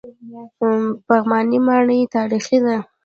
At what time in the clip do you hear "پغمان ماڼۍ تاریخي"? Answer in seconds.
1.07-2.57